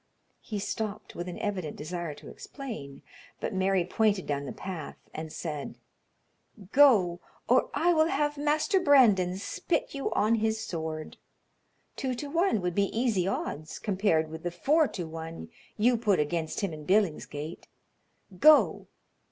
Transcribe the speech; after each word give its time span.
He 0.41 0.57
stopped, 0.57 1.13
with 1.13 1.27
an 1.27 1.37
evident 1.37 1.75
desire 1.77 2.15
to 2.15 2.27
explain, 2.27 3.03
but 3.39 3.53
Mary 3.53 3.85
pointed 3.85 4.25
down 4.25 4.45
the 4.45 4.51
path 4.51 4.97
and 5.13 5.31
said: 5.31 5.75
"Go, 6.71 7.19
or 7.47 7.69
I 7.75 7.93
will 7.93 8.07
have 8.07 8.35
Master 8.35 8.79
Brandon 8.79 9.37
spit 9.37 9.93
you 9.93 10.11
on 10.13 10.33
his 10.41 10.59
sword. 10.59 11.17
Two 11.95 12.15
to 12.15 12.31
one 12.31 12.61
would 12.61 12.73
be 12.73 12.89
easy 12.99 13.27
odds 13.27 13.77
compared 13.77 14.31
with 14.31 14.41
the 14.41 14.49
four 14.49 14.87
to 14.87 15.05
one 15.07 15.49
you 15.77 15.97
put 15.97 16.19
against 16.19 16.61
him 16.61 16.73
in 16.73 16.83
Billingsgate. 16.83 17.67
Go!" 18.39 18.87